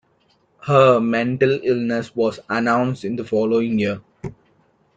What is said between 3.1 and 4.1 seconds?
the following year.